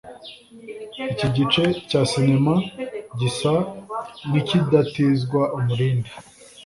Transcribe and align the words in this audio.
Iki 1.13 1.27
gice 1.35 1.63
cya 1.89 2.01
cinema 2.11 2.53
gisa 3.19 3.53
nk’ikidatizwa 4.27 5.41
umurindi 5.57 6.11